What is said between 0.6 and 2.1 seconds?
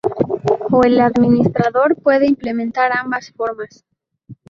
O el administrador